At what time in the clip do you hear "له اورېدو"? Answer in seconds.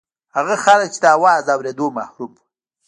1.47-1.85